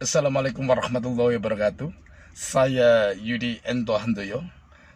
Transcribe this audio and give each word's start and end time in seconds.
Assalamualaikum 0.00 0.64
warahmatullahi 0.64 1.36
wabarakatuh. 1.36 1.92
Saya 2.32 3.12
Yudi 3.20 3.60
Ento 3.68 3.92
Handoyo. 3.92 4.40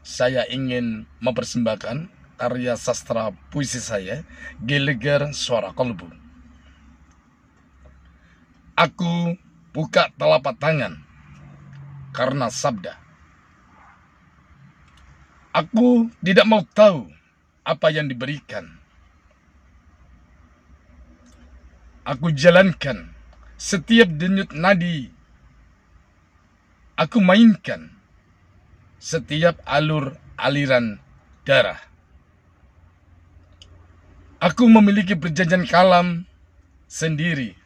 Saya 0.01 0.49
ingin 0.49 1.05
mempersembahkan 1.21 2.09
karya 2.41 2.73
sastra 2.81 3.29
puisi 3.53 3.85
saya, 3.85 4.25
Gelegar 4.65 5.37
Suara 5.37 5.77
Kolbu. 5.77 6.09
Aku 8.81 9.37
buka 9.77 10.09
telapak 10.17 10.57
tangan 10.57 10.97
karena 12.17 12.49
sabda. 12.49 12.97
Aku 15.53 16.09
tidak 16.25 16.49
mau 16.49 16.65
tahu 16.65 17.13
apa 17.61 17.93
yang 17.93 18.09
diberikan. 18.09 18.73
Aku 22.09 22.33
jalankan 22.33 23.14
setiap 23.65 24.13
denyut 24.13 24.53
nadi. 24.53 25.09
Aku 27.01 27.25
mainkan 27.25 27.89
setiap 29.01 29.57
alur 29.65 30.21
aliran 30.37 31.01
darah. 31.49 31.81
Aku 34.37 34.69
memiliki 34.69 35.17
perjanjian 35.17 35.65
kalam 35.65 36.29
sendiri. 36.85 37.57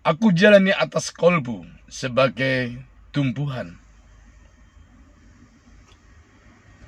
Aku 0.00 0.32
jalani 0.32 0.72
atas 0.72 1.12
kolbu 1.12 1.68
sebagai 1.92 2.80
tumbuhan. 3.12 3.76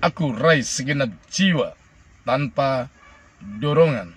Aku 0.00 0.32
raih 0.32 0.64
segenap 0.64 1.12
jiwa 1.28 1.76
tanpa 2.24 2.88
dorongan. 3.60 4.15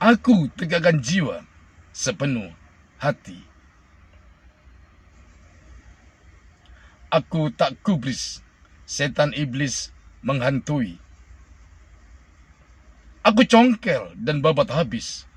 Aku 0.00 0.48
tegakkan 0.56 1.04
jiwa 1.04 1.44
sepenuh 1.92 2.48
hati. 2.96 3.36
Aku 7.12 7.52
tak 7.52 7.76
kubris, 7.84 8.40
setan 8.88 9.36
iblis 9.36 9.92
menghantui. 10.24 10.96
Aku 13.20 13.44
congkel 13.44 14.16
dan 14.16 14.40
babat 14.40 14.72
habis. 14.72 15.28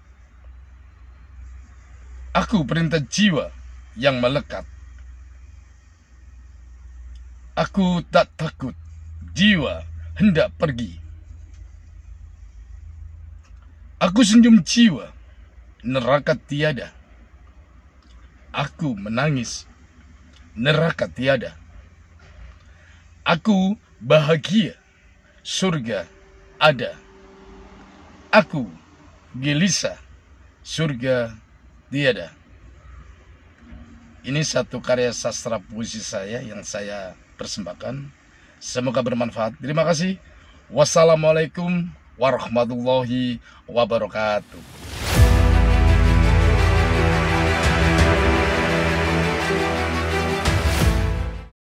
Aku 2.31 2.63
perintah 2.63 3.03
jiwa 3.03 3.51
yang 3.99 4.23
melekat. 4.23 4.63
Aku 7.59 7.99
tak 8.07 8.31
takut 8.39 8.79
jiwa 9.35 9.83
hendak 10.15 10.55
pergi. 10.55 11.02
Aku 14.03 14.19
senyum 14.19 14.59
jiwa, 14.59 15.15
neraka 15.79 16.35
tiada. 16.35 16.91
Aku 18.51 18.99
menangis, 18.99 19.63
neraka 20.59 21.07
tiada. 21.07 21.55
Aku 23.23 23.79
bahagia, 24.03 24.75
surga 25.39 26.03
ada. 26.59 26.99
Aku 28.27 28.67
gelisah, 29.39 29.95
surga 30.67 31.31
tiada. 31.87 32.35
Ini 34.27 34.43
satu 34.43 34.83
karya 34.83 35.15
sastra 35.15 35.63
puisi 35.63 36.03
saya 36.03 36.43
yang 36.43 36.59
saya 36.67 37.15
persembahkan. 37.39 38.03
Semoga 38.59 38.99
bermanfaat. 38.99 39.63
Terima 39.63 39.87
kasih. 39.87 40.19
Wassalamualaikum 40.67 41.87
warahmatullahi 42.23 43.43
wabarakatuh. 43.67 44.63